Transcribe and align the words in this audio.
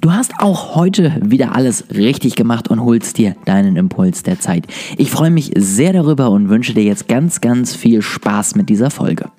Du 0.00 0.12
hast 0.12 0.32
auch 0.38 0.76
heute 0.76 1.14
wieder 1.22 1.54
alles 1.54 1.90
richtig 1.90 2.34
gemacht 2.34 2.68
und 2.68 2.80
holst 2.80 3.18
dir 3.18 3.36
deinen 3.44 3.76
Impuls 3.76 4.22
der 4.22 4.40
Zeit. 4.40 4.66
Ich 4.96 5.10
freue 5.10 5.30
mich 5.30 5.52
sehr 5.56 5.92
darüber 5.92 6.30
und 6.30 6.48
wünsche 6.48 6.72
dir 6.72 6.84
jetzt 6.84 7.06
ganz, 7.06 7.42
ganz 7.42 7.76
viel 7.76 8.00
Spaß 8.00 8.54
mit 8.54 8.70
dieser 8.70 8.90
Folge. 8.90 9.30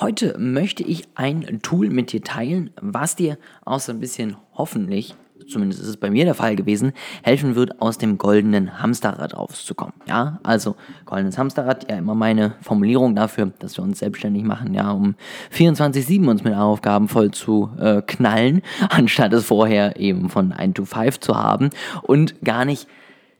Heute 0.00 0.36
möchte 0.36 0.82
ich 0.82 1.04
ein 1.14 1.60
Tool 1.62 1.88
mit 1.88 2.10
dir 2.10 2.22
teilen, 2.22 2.70
was 2.80 3.14
dir 3.14 3.38
auch 3.64 3.78
so 3.78 3.92
ein 3.92 4.00
bisschen 4.00 4.36
hoffentlich 4.54 5.14
zumindest 5.48 5.82
ist 5.82 5.88
es 5.88 5.96
bei 5.96 6.10
mir 6.10 6.24
der 6.24 6.34
Fall 6.34 6.56
gewesen, 6.56 6.92
helfen 7.22 7.54
wird, 7.54 7.80
aus 7.80 7.98
dem 7.98 8.18
goldenen 8.18 8.80
Hamsterrad 8.80 9.36
rauszukommen. 9.36 9.94
Ja, 10.06 10.40
also 10.42 10.76
goldenes 11.04 11.38
Hamsterrad, 11.38 11.90
ja 11.90 11.98
immer 11.98 12.14
meine 12.14 12.54
Formulierung 12.60 13.14
dafür, 13.14 13.52
dass 13.58 13.76
wir 13.76 13.84
uns 13.84 13.98
selbstständig 13.98 14.44
machen, 14.44 14.74
ja, 14.74 14.90
um 14.90 15.14
24-7 15.52 16.28
uns 16.28 16.44
mit 16.44 16.54
Aufgaben 16.54 17.08
voll 17.08 17.30
zu 17.30 17.70
äh, 17.78 18.02
knallen, 18.02 18.62
anstatt 18.88 19.32
es 19.32 19.44
vorher 19.44 19.98
eben 19.98 20.30
von 20.30 20.52
1 20.52 20.74
to 20.74 20.84
5 20.84 21.20
zu 21.20 21.36
haben 21.36 21.70
und 22.02 22.42
gar 22.42 22.64
nicht 22.64 22.88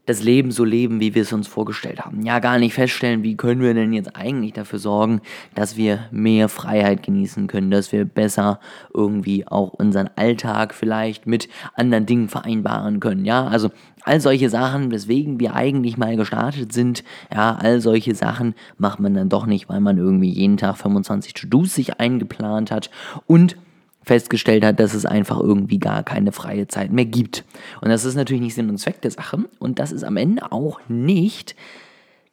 das 0.06 0.22
Leben 0.22 0.50
so 0.50 0.64
leben, 0.64 1.00
wie 1.00 1.14
wir 1.14 1.22
es 1.22 1.32
uns 1.32 1.48
vorgestellt 1.48 2.04
haben. 2.04 2.22
Ja, 2.22 2.38
gar 2.38 2.58
nicht 2.58 2.74
feststellen, 2.74 3.22
wie 3.22 3.36
können 3.36 3.62
wir 3.62 3.74
denn 3.74 3.92
jetzt 3.92 4.14
eigentlich 4.16 4.52
dafür 4.52 4.78
sorgen, 4.78 5.20
dass 5.54 5.76
wir 5.76 6.06
mehr 6.10 6.48
Freiheit 6.48 7.02
genießen 7.02 7.46
können, 7.46 7.70
dass 7.70 7.92
wir 7.92 8.04
besser 8.04 8.60
irgendwie 8.92 9.46
auch 9.46 9.72
unseren 9.72 10.10
Alltag 10.16 10.74
vielleicht 10.74 11.26
mit 11.26 11.48
anderen 11.74 12.06
Dingen 12.06 12.28
vereinbaren 12.28 13.00
können. 13.00 13.24
Ja, 13.24 13.46
also 13.46 13.70
all 14.02 14.20
solche 14.20 14.50
Sachen, 14.50 14.90
weswegen 14.90 15.40
wir 15.40 15.54
eigentlich 15.54 15.96
mal 15.96 16.16
gestartet 16.16 16.72
sind, 16.72 17.02
ja, 17.32 17.56
all 17.56 17.80
solche 17.80 18.14
Sachen 18.14 18.54
macht 18.76 19.00
man 19.00 19.14
dann 19.14 19.30
doch 19.30 19.46
nicht, 19.46 19.68
weil 19.68 19.80
man 19.80 19.96
irgendwie 19.96 20.30
jeden 20.30 20.58
Tag 20.58 20.76
25 20.76 21.32
To-Dos 21.32 21.74
sich 21.74 21.98
eingeplant 21.98 22.70
hat 22.70 22.90
und 23.26 23.56
festgestellt 24.04 24.64
hat, 24.64 24.78
dass 24.80 24.94
es 24.94 25.06
einfach 25.06 25.40
irgendwie 25.40 25.78
gar 25.78 26.02
keine 26.02 26.32
freie 26.32 26.68
Zeit 26.68 26.92
mehr 26.92 27.04
gibt. 27.04 27.44
Und 27.80 27.88
das 27.88 28.04
ist 28.04 28.14
natürlich 28.14 28.42
nicht 28.42 28.54
Sinn 28.54 28.70
und 28.70 28.78
Zweck 28.78 29.00
der 29.00 29.10
Sache. 29.10 29.44
Und 29.58 29.78
das 29.78 29.92
ist 29.92 30.04
am 30.04 30.16
Ende 30.16 30.52
auch 30.52 30.80
nicht 30.88 31.56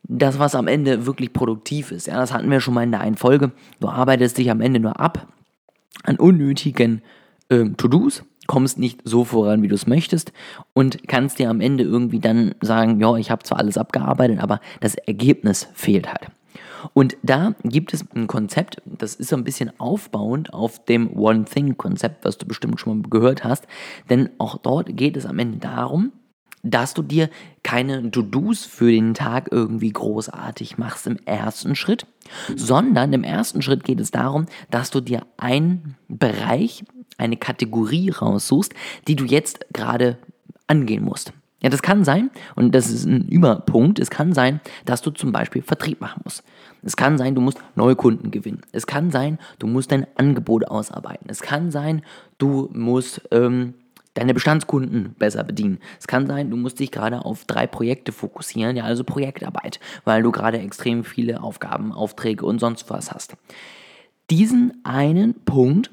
das, 0.03 0.39
was 0.39 0.55
am 0.55 0.67
Ende 0.67 1.05
wirklich 1.05 1.33
produktiv 1.33 1.91
ist. 1.91 2.07
Ja, 2.07 2.15
das 2.15 2.33
hatten 2.33 2.49
wir 2.49 2.59
schon 2.59 2.73
mal 2.73 2.83
in 2.83 2.91
der 2.91 3.01
einen 3.01 3.17
Folge. 3.17 3.51
Du 3.79 3.87
arbeitest 3.87 4.37
dich 4.37 4.51
am 4.51 4.61
Ende 4.61 4.79
nur 4.79 4.99
ab 4.99 5.27
an 6.03 6.17
unnötigen 6.17 7.01
äh, 7.49 7.65
To-Dos, 7.77 8.23
kommst 8.47 8.79
nicht 8.79 9.01
so 9.03 9.23
voran, 9.23 9.61
wie 9.61 9.67
du 9.67 9.75
es 9.75 9.87
möchtest 9.87 10.31
und 10.73 11.07
kannst 11.07 11.39
dir 11.39 11.49
am 11.49 11.61
Ende 11.61 11.83
irgendwie 11.83 12.19
dann 12.19 12.55
sagen, 12.61 12.99
ja, 12.99 13.15
ich 13.17 13.29
habe 13.29 13.43
zwar 13.43 13.59
alles 13.59 13.77
abgearbeitet, 13.77 14.39
aber 14.39 14.59
das 14.79 14.95
Ergebnis 14.95 15.69
fehlt 15.73 16.07
halt. 16.07 16.27
Und 16.93 17.17
da 17.23 17.55
gibt 17.63 17.93
es 17.93 18.05
ein 18.15 18.27
Konzept, 18.27 18.81
das 18.85 19.15
ist 19.15 19.29
so 19.29 19.35
ein 19.35 19.43
bisschen 19.43 19.71
aufbauend 19.79 20.53
auf 20.53 20.83
dem 20.85 21.15
One 21.15 21.45
Thing-Konzept, 21.45 22.25
was 22.25 22.37
du 22.37 22.45
bestimmt 22.45 22.79
schon 22.79 23.01
mal 23.01 23.09
gehört 23.09 23.43
hast. 23.43 23.67
Denn 24.09 24.29
auch 24.37 24.57
dort 24.57 24.95
geht 24.97 25.17
es 25.17 25.25
am 25.25 25.39
Ende 25.39 25.59
darum, 25.59 26.11
dass 26.63 26.93
du 26.93 27.01
dir 27.01 27.29
keine 27.63 28.11
To-Dos 28.11 28.65
für 28.65 28.91
den 28.91 29.13
Tag 29.13 29.49
irgendwie 29.51 29.91
großartig 29.91 30.77
machst 30.77 31.07
im 31.07 31.17
ersten 31.25 31.75
Schritt, 31.75 32.05
sondern 32.55 33.13
im 33.13 33.23
ersten 33.23 33.61
Schritt 33.61 33.83
geht 33.83 33.99
es 33.99 34.11
darum, 34.11 34.45
dass 34.69 34.91
du 34.91 35.01
dir 35.01 35.25
einen 35.37 35.95
Bereich, 36.07 36.83
eine 37.17 37.37
Kategorie 37.37 38.09
raussuchst, 38.09 38.73
die 39.07 39.15
du 39.15 39.25
jetzt 39.25 39.65
gerade 39.73 40.17
angehen 40.67 41.03
musst. 41.03 41.33
Ja, 41.61 41.69
das 41.69 41.83
kann 41.83 42.03
sein, 42.03 42.31
und 42.55 42.73
das 42.73 42.89
ist 42.89 43.05
ein 43.05 43.27
Überpunkt, 43.27 43.99
es 43.99 44.09
kann 44.09 44.33
sein, 44.33 44.59
dass 44.85 45.01
du 45.01 45.11
zum 45.11 45.31
Beispiel 45.31 45.61
Vertrieb 45.61 46.01
machen 46.01 46.21
musst. 46.23 46.43
Es 46.81 46.97
kann 46.97 47.19
sein, 47.19 47.35
du 47.35 47.41
musst 47.41 47.59
neue 47.75 47.95
Kunden 47.95 48.31
gewinnen. 48.31 48.61
Es 48.71 48.87
kann 48.87 49.11
sein, 49.11 49.37
du 49.59 49.67
musst 49.67 49.91
dein 49.91 50.07
Angebot 50.15 50.65
ausarbeiten. 50.67 51.29
Es 51.29 51.41
kann 51.41 51.69
sein, 51.69 52.01
du 52.39 52.67
musst 52.73 53.21
ähm, 53.29 53.75
deine 54.15 54.33
Bestandskunden 54.33 55.13
besser 55.17 55.43
bedienen. 55.43 55.79
Es 55.99 56.07
kann 56.07 56.25
sein, 56.25 56.49
du 56.49 56.57
musst 56.57 56.79
dich 56.79 56.91
gerade 56.91 57.23
auf 57.23 57.45
drei 57.45 57.67
Projekte 57.67 58.11
fokussieren, 58.11 58.75
ja, 58.75 58.83
also 58.83 59.03
Projektarbeit, 59.03 59.79
weil 60.03 60.23
du 60.23 60.31
gerade 60.31 60.59
extrem 60.59 61.03
viele 61.03 61.43
Aufgaben, 61.43 61.91
Aufträge 61.91 62.45
und 62.45 62.59
sonst 62.59 62.89
was 62.89 63.11
hast. 63.11 63.35
Diesen 64.31 64.81
einen 64.83 65.35
Punkt 65.45 65.91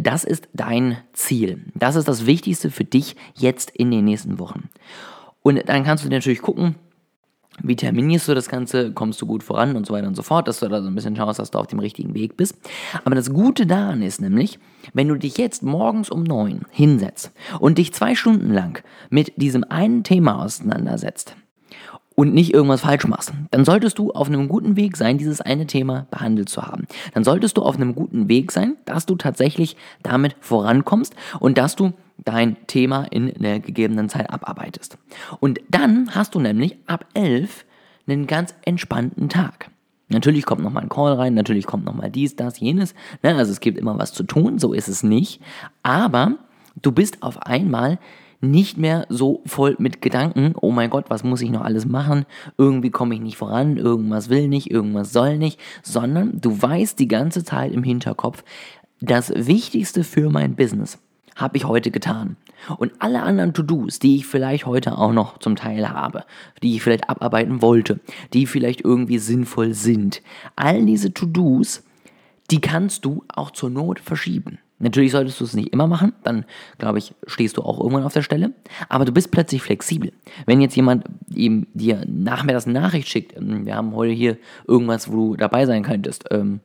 das 0.00 0.24
ist 0.24 0.48
dein 0.52 0.98
Ziel. 1.12 1.64
Das 1.74 1.96
ist 1.96 2.08
das 2.08 2.26
Wichtigste 2.26 2.70
für 2.70 2.84
dich 2.84 3.16
jetzt 3.34 3.70
in 3.70 3.90
den 3.90 4.04
nächsten 4.04 4.38
Wochen. 4.38 4.68
Und 5.42 5.68
dann 5.68 5.84
kannst 5.84 6.04
du 6.04 6.08
natürlich 6.08 6.40
gucken, 6.40 6.76
wie 7.60 7.76
terminierst 7.76 8.28
du 8.28 8.34
das 8.34 8.48
Ganze, 8.48 8.92
kommst 8.92 9.20
du 9.20 9.26
gut 9.26 9.42
voran 9.42 9.76
und 9.76 9.86
so 9.86 9.92
weiter 9.92 10.06
und 10.06 10.14
so 10.14 10.22
fort, 10.22 10.48
dass 10.48 10.60
du 10.60 10.68
da 10.68 10.80
so 10.80 10.88
ein 10.88 10.94
bisschen 10.94 11.16
schaust, 11.16 11.38
dass 11.38 11.50
du 11.50 11.58
auf 11.58 11.66
dem 11.66 11.80
richtigen 11.80 12.14
Weg 12.14 12.36
bist. 12.36 12.56
Aber 13.04 13.14
das 13.14 13.30
Gute 13.30 13.66
daran 13.66 14.02
ist 14.02 14.20
nämlich, 14.20 14.58
wenn 14.94 15.08
du 15.08 15.16
dich 15.16 15.36
jetzt 15.36 15.62
morgens 15.62 16.08
um 16.08 16.22
neun 16.22 16.62
hinsetzt 16.70 17.32
und 17.58 17.78
dich 17.78 17.92
zwei 17.92 18.14
Stunden 18.14 18.52
lang 18.52 18.82
mit 19.10 19.32
diesem 19.36 19.64
einen 19.64 20.02
Thema 20.02 20.42
auseinandersetzt, 20.42 21.36
und 22.14 22.34
nicht 22.34 22.52
irgendwas 22.52 22.82
falsch 22.82 23.06
machst, 23.06 23.32
dann 23.50 23.64
solltest 23.64 23.98
du 23.98 24.12
auf 24.12 24.28
einem 24.28 24.48
guten 24.48 24.76
Weg 24.76 24.96
sein, 24.96 25.18
dieses 25.18 25.40
eine 25.40 25.66
Thema 25.66 26.06
behandelt 26.10 26.48
zu 26.48 26.62
haben. 26.62 26.86
Dann 27.14 27.24
solltest 27.24 27.56
du 27.56 27.62
auf 27.62 27.76
einem 27.76 27.94
guten 27.94 28.28
Weg 28.28 28.52
sein, 28.52 28.76
dass 28.84 29.06
du 29.06 29.16
tatsächlich 29.16 29.76
damit 30.02 30.36
vorankommst 30.40 31.14
und 31.40 31.58
dass 31.58 31.76
du 31.76 31.92
dein 32.24 32.56
Thema 32.66 33.04
in 33.04 33.32
der 33.42 33.60
gegebenen 33.60 34.08
Zeit 34.08 34.30
abarbeitest. 34.30 34.98
Und 35.40 35.60
dann 35.68 36.14
hast 36.14 36.34
du 36.34 36.40
nämlich 36.40 36.76
ab 36.86 37.06
11 37.14 37.64
einen 38.06 38.26
ganz 38.26 38.54
entspannten 38.64 39.28
Tag. 39.28 39.70
Natürlich 40.08 40.44
kommt 40.44 40.62
nochmal 40.62 40.82
ein 40.82 40.88
Call 40.88 41.14
rein, 41.14 41.34
natürlich 41.34 41.66
kommt 41.66 41.84
nochmal 41.84 42.10
dies, 42.10 42.36
das, 42.36 42.60
jenes. 42.60 42.94
Ne? 43.22 43.34
Also 43.34 43.50
es 43.50 43.60
gibt 43.60 43.78
immer 43.78 43.98
was 43.98 44.12
zu 44.12 44.24
tun, 44.24 44.58
so 44.58 44.72
ist 44.72 44.88
es 44.88 45.02
nicht. 45.02 45.40
Aber 45.82 46.36
du 46.80 46.92
bist 46.92 47.22
auf 47.22 47.42
einmal 47.42 47.98
nicht 48.42 48.76
mehr 48.76 49.06
so 49.08 49.40
voll 49.46 49.76
mit 49.78 50.02
Gedanken, 50.02 50.54
oh 50.60 50.72
mein 50.72 50.90
Gott, 50.90 51.06
was 51.08 51.24
muss 51.24 51.40
ich 51.40 51.50
noch 51.50 51.62
alles 51.62 51.86
machen? 51.86 52.26
Irgendwie 52.58 52.90
komme 52.90 53.14
ich 53.14 53.20
nicht 53.20 53.36
voran, 53.36 53.76
irgendwas 53.76 54.28
will 54.28 54.48
nicht, 54.48 54.70
irgendwas 54.70 55.12
soll 55.12 55.38
nicht, 55.38 55.58
sondern 55.82 56.40
du 56.40 56.60
weißt 56.60 56.98
die 56.98 57.08
ganze 57.08 57.44
Zeit 57.44 57.72
im 57.72 57.84
Hinterkopf, 57.84 58.44
das 59.00 59.32
Wichtigste 59.34 60.04
für 60.04 60.28
mein 60.28 60.56
Business 60.56 60.98
habe 61.36 61.56
ich 61.56 61.64
heute 61.64 61.90
getan. 61.90 62.36
Und 62.78 62.92
alle 62.98 63.22
anderen 63.22 63.54
To-Dos, 63.54 63.98
die 63.98 64.16
ich 64.16 64.26
vielleicht 64.26 64.66
heute 64.66 64.96
auch 64.96 65.12
noch 65.12 65.38
zum 65.38 65.56
Teil 65.56 65.88
habe, 65.88 66.24
die 66.62 66.76
ich 66.76 66.82
vielleicht 66.82 67.08
abarbeiten 67.08 67.62
wollte, 67.62 68.00
die 68.32 68.46
vielleicht 68.46 68.82
irgendwie 68.82 69.18
sinnvoll 69.18 69.74
sind, 69.74 70.22
all 70.54 70.84
diese 70.84 71.12
To-Dos, 71.12 71.82
die 72.50 72.60
kannst 72.60 73.04
du 73.04 73.24
auch 73.28 73.50
zur 73.50 73.70
Not 73.70 73.98
verschieben. 73.98 74.58
Natürlich 74.82 75.12
solltest 75.12 75.40
du 75.40 75.44
es 75.44 75.54
nicht 75.54 75.72
immer 75.72 75.86
machen, 75.86 76.12
dann 76.24 76.44
glaube 76.78 76.98
ich, 76.98 77.14
stehst 77.26 77.56
du 77.56 77.62
auch 77.62 77.78
irgendwann 77.78 78.02
auf 78.02 78.12
der 78.12 78.22
Stelle. 78.22 78.52
Aber 78.88 79.04
du 79.04 79.12
bist 79.12 79.30
plötzlich 79.30 79.62
flexibel. 79.62 80.12
Wenn 80.44 80.60
jetzt 80.60 80.74
jemand 80.74 81.04
eben 81.32 81.68
dir 81.72 82.04
nachmittags 82.06 82.66
eine 82.66 82.80
Nachricht 82.80 83.08
schickt, 83.08 83.36
ähm, 83.36 83.64
wir 83.64 83.76
haben 83.76 83.94
heute 83.94 84.12
hier 84.12 84.38
irgendwas, 84.66 85.10
wo 85.10 85.16
du 85.16 85.36
dabei 85.36 85.66
sein 85.66 85.84
könntest, 85.84 86.24
ähm, 86.32 86.60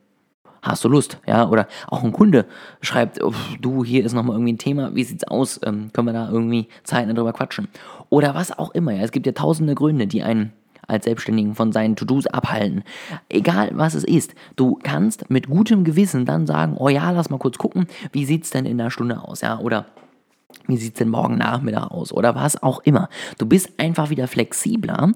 hast 0.62 0.84
du 0.84 0.88
Lust? 0.88 1.18
Ja, 1.28 1.48
oder 1.48 1.68
auch 1.86 2.02
ein 2.02 2.12
Kunde 2.12 2.46
schreibt, 2.80 3.20
du, 3.60 3.84
hier 3.84 4.04
ist 4.04 4.14
nochmal 4.14 4.34
irgendwie 4.34 4.54
ein 4.54 4.58
Thema, 4.58 4.94
wie 4.96 5.04
sieht's 5.04 5.24
aus? 5.24 5.60
Ähm, 5.64 5.92
können 5.92 6.08
wir 6.08 6.12
da 6.12 6.28
irgendwie 6.28 6.66
Zeit 6.82 7.08
darüber 7.08 7.32
quatschen? 7.32 7.68
Oder 8.10 8.34
was 8.34 8.56
auch 8.58 8.72
immer. 8.72 8.92
Ja, 8.92 9.02
es 9.02 9.12
gibt 9.12 9.26
ja 9.26 9.32
tausende 9.32 9.76
Gründe, 9.76 10.08
die 10.08 10.24
einen 10.24 10.52
als 10.88 11.04
Selbstständigen 11.04 11.54
von 11.54 11.72
seinen 11.72 11.96
To-Dos 11.96 12.26
abhalten. 12.26 12.82
Egal 13.28 13.70
was 13.74 13.94
es 13.94 14.04
ist, 14.04 14.34
du 14.56 14.78
kannst 14.82 15.30
mit 15.30 15.48
gutem 15.48 15.84
Gewissen 15.84 16.24
dann 16.24 16.46
sagen, 16.46 16.76
oh 16.76 16.88
ja, 16.88 17.10
lass 17.10 17.30
mal 17.30 17.38
kurz 17.38 17.58
gucken, 17.58 17.86
wie 18.12 18.24
sieht 18.24 18.44
es 18.44 18.50
denn 18.50 18.66
in 18.66 18.80
einer 18.80 18.90
Stunde 18.90 19.22
aus, 19.22 19.42
ja, 19.42 19.58
oder 19.58 19.86
wie 20.66 20.76
sieht 20.76 20.94
es 20.94 20.98
denn 20.98 21.08
morgen 21.08 21.36
Nachmittag 21.36 21.90
aus 21.90 22.12
oder 22.12 22.34
was 22.34 22.62
auch 22.62 22.80
immer. 22.80 23.08
Du 23.38 23.46
bist 23.46 23.70
einfach 23.78 24.10
wieder 24.10 24.26
flexibler 24.26 25.12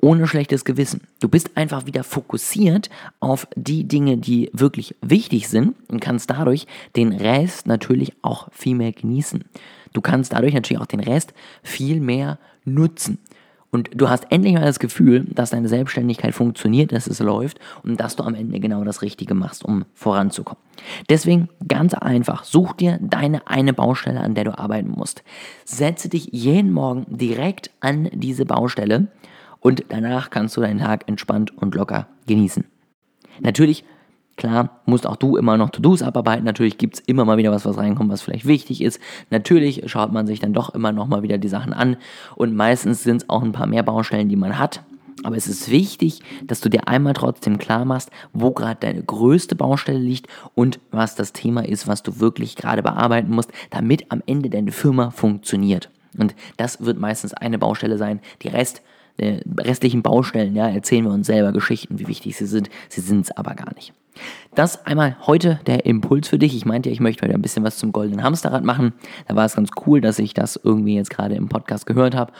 ohne 0.00 0.26
schlechtes 0.26 0.64
Gewissen. 0.64 1.02
Du 1.20 1.28
bist 1.28 1.56
einfach 1.56 1.86
wieder 1.86 2.04
fokussiert 2.04 2.88
auf 3.20 3.46
die 3.54 3.86
Dinge, 3.86 4.16
die 4.16 4.50
wirklich 4.52 4.94
wichtig 5.02 5.48
sind 5.48 5.74
und 5.88 6.00
kannst 6.00 6.30
dadurch 6.30 6.66
den 6.96 7.12
Rest 7.12 7.66
natürlich 7.66 8.14
auch 8.22 8.48
viel 8.52 8.74
mehr 8.74 8.92
genießen. 8.92 9.44
Du 9.92 10.00
kannst 10.00 10.32
dadurch 10.32 10.54
natürlich 10.54 10.80
auch 10.80 10.86
den 10.86 11.00
Rest 11.00 11.34
viel 11.62 12.00
mehr 12.00 12.38
nutzen. 12.64 13.18
Und 13.70 13.90
du 13.94 14.08
hast 14.08 14.26
endlich 14.30 14.54
mal 14.54 14.64
das 14.64 14.80
Gefühl, 14.80 15.26
dass 15.30 15.50
deine 15.50 15.68
Selbstständigkeit 15.68 16.34
funktioniert, 16.34 16.92
dass 16.92 17.06
es 17.06 17.20
läuft 17.20 17.60
und 17.84 18.00
dass 18.00 18.16
du 18.16 18.24
am 18.24 18.34
Ende 18.34 18.58
genau 18.58 18.82
das 18.82 19.02
Richtige 19.02 19.34
machst, 19.34 19.64
um 19.64 19.84
voranzukommen. 19.94 20.62
Deswegen 21.08 21.48
ganz 21.66 21.94
einfach, 21.94 22.44
such 22.44 22.72
dir 22.72 22.98
deine 23.00 23.46
eine 23.46 23.72
Baustelle, 23.72 24.20
an 24.20 24.34
der 24.34 24.44
du 24.44 24.58
arbeiten 24.58 24.90
musst. 24.90 25.22
Setze 25.64 26.08
dich 26.08 26.30
jeden 26.32 26.72
Morgen 26.72 27.06
direkt 27.08 27.70
an 27.80 28.08
diese 28.12 28.44
Baustelle 28.44 29.08
und 29.60 29.84
danach 29.88 30.30
kannst 30.30 30.56
du 30.56 30.60
deinen 30.60 30.80
Tag 30.80 31.08
entspannt 31.08 31.56
und 31.56 31.74
locker 31.74 32.08
genießen. 32.26 32.64
Natürlich 33.40 33.84
Klar, 34.40 34.80
musst 34.86 35.06
auch 35.06 35.16
du 35.16 35.36
immer 35.36 35.58
noch 35.58 35.68
To-Dos 35.68 36.02
abarbeiten. 36.02 36.46
Natürlich 36.46 36.78
gibt 36.78 36.94
es 36.94 37.00
immer 37.00 37.26
mal 37.26 37.36
wieder 37.36 37.52
was, 37.52 37.66
was 37.66 37.76
reinkommt, 37.76 38.10
was 38.10 38.22
vielleicht 38.22 38.46
wichtig 38.46 38.80
ist. 38.80 38.98
Natürlich 39.28 39.82
schaut 39.84 40.12
man 40.12 40.26
sich 40.26 40.40
dann 40.40 40.54
doch 40.54 40.74
immer 40.74 40.92
noch 40.92 41.08
mal 41.08 41.22
wieder 41.22 41.36
die 41.36 41.48
Sachen 41.48 41.74
an. 41.74 41.98
Und 42.36 42.56
meistens 42.56 43.02
sind 43.02 43.20
es 43.20 43.28
auch 43.28 43.42
ein 43.42 43.52
paar 43.52 43.66
mehr 43.66 43.82
Baustellen, 43.82 44.30
die 44.30 44.36
man 44.36 44.58
hat. 44.58 44.82
Aber 45.24 45.36
es 45.36 45.46
ist 45.46 45.70
wichtig, 45.70 46.22
dass 46.42 46.62
du 46.62 46.70
dir 46.70 46.88
einmal 46.88 47.12
trotzdem 47.12 47.58
klar 47.58 47.84
machst, 47.84 48.10
wo 48.32 48.50
gerade 48.52 48.80
deine 48.80 49.02
größte 49.02 49.56
Baustelle 49.56 49.98
liegt 49.98 50.26
und 50.54 50.80
was 50.90 51.16
das 51.16 51.34
Thema 51.34 51.68
ist, 51.68 51.86
was 51.86 52.02
du 52.02 52.18
wirklich 52.18 52.56
gerade 52.56 52.82
bearbeiten 52.82 53.30
musst, 53.30 53.52
damit 53.68 54.10
am 54.10 54.22
Ende 54.24 54.48
deine 54.48 54.72
Firma 54.72 55.10
funktioniert. 55.10 55.90
Und 56.16 56.34
das 56.56 56.82
wird 56.82 56.98
meistens 56.98 57.34
eine 57.34 57.58
Baustelle 57.58 57.98
sein. 57.98 58.20
Die 58.40 58.48
Rest, 58.48 58.80
äh, 59.18 59.42
restlichen 59.58 60.00
Baustellen, 60.00 60.56
ja, 60.56 60.66
erzählen 60.66 61.04
wir 61.04 61.12
uns 61.12 61.26
selber 61.26 61.52
Geschichten, 61.52 61.98
wie 61.98 62.08
wichtig 62.08 62.38
sie 62.38 62.46
sind. 62.46 62.70
Sie 62.88 63.02
sind 63.02 63.26
es 63.26 63.36
aber 63.36 63.54
gar 63.54 63.74
nicht. 63.74 63.92
Das 64.54 64.84
einmal 64.84 65.16
heute 65.28 65.60
der 65.66 65.86
Impuls 65.86 66.26
für 66.26 66.38
dich. 66.38 66.56
Ich 66.56 66.66
meinte, 66.66 66.90
ich 66.90 66.98
möchte 66.98 67.24
heute 67.24 67.34
ein 67.34 67.42
bisschen 67.42 67.62
was 67.62 67.78
zum 67.78 67.92
goldenen 67.92 68.24
Hamsterrad 68.24 68.64
machen. 68.64 68.92
Da 69.28 69.36
war 69.36 69.44
es 69.44 69.54
ganz 69.54 69.70
cool, 69.86 70.00
dass 70.00 70.18
ich 70.18 70.34
das 70.34 70.58
irgendwie 70.62 70.96
jetzt 70.96 71.10
gerade 71.10 71.36
im 71.36 71.48
Podcast 71.48 71.86
gehört 71.86 72.16
habe. 72.16 72.32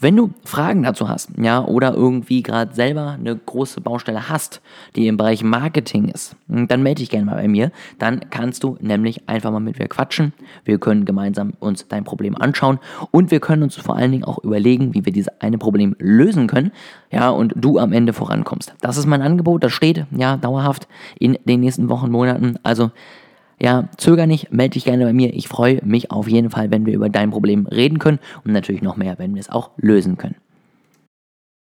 Wenn 0.00 0.16
du 0.16 0.30
Fragen 0.44 0.84
dazu 0.84 1.08
hast, 1.08 1.30
ja, 1.36 1.62
oder 1.62 1.92
irgendwie 1.92 2.42
gerade 2.42 2.74
selber 2.74 3.16
eine 3.18 3.36
große 3.36 3.82
Baustelle 3.82 4.30
hast, 4.30 4.62
die 4.96 5.08
im 5.08 5.18
Bereich 5.18 5.42
Marketing 5.42 6.08
ist, 6.08 6.36
dann 6.46 6.82
melde 6.82 7.00
dich 7.00 7.10
gerne 7.10 7.26
mal 7.26 7.34
bei 7.34 7.48
mir. 7.48 7.70
Dann 7.98 8.30
kannst 8.30 8.64
du 8.64 8.78
nämlich 8.80 9.28
einfach 9.28 9.50
mal 9.50 9.60
mit 9.60 9.78
mir 9.78 9.88
quatschen. 9.88 10.32
Wir 10.64 10.78
können 10.78 11.04
gemeinsam 11.04 11.52
uns 11.58 11.86
dein 11.88 12.04
Problem 12.04 12.34
anschauen 12.34 12.78
und 13.10 13.30
wir 13.30 13.40
können 13.40 13.62
uns 13.62 13.76
vor 13.76 13.96
allen 13.96 14.12
Dingen 14.12 14.24
auch 14.24 14.38
überlegen, 14.38 14.94
wie 14.94 15.04
wir 15.04 15.12
dieses 15.12 15.28
eine 15.40 15.58
Problem 15.58 15.96
lösen 15.98 16.46
können, 16.46 16.72
ja, 17.10 17.30
und 17.30 17.52
du 17.56 17.78
am 17.78 17.92
Ende 17.92 18.12
vorankommst. 18.12 18.74
Das 18.80 18.96
ist 18.96 19.06
mein 19.06 19.22
Angebot, 19.22 19.64
das 19.64 19.72
steht, 19.72 20.06
ja, 20.16 20.36
dauerhaft 20.36 20.88
in 21.34 21.38
den 21.44 21.60
nächsten 21.60 21.88
Wochen, 21.88 22.10
Monaten. 22.10 22.56
Also, 22.62 22.90
ja, 23.60 23.88
zöger 23.96 24.26
nicht, 24.26 24.52
melde 24.52 24.74
dich 24.74 24.84
gerne 24.84 25.04
bei 25.04 25.12
mir. 25.12 25.34
Ich 25.34 25.48
freue 25.48 25.84
mich 25.84 26.10
auf 26.10 26.28
jeden 26.28 26.50
Fall, 26.50 26.70
wenn 26.70 26.86
wir 26.86 26.94
über 26.94 27.08
dein 27.08 27.30
Problem 27.30 27.66
reden 27.66 27.98
können 27.98 28.20
und 28.44 28.52
natürlich 28.52 28.82
noch 28.82 28.96
mehr, 28.96 29.18
wenn 29.18 29.34
wir 29.34 29.40
es 29.40 29.50
auch 29.50 29.70
lösen 29.76 30.16
können. 30.16 30.36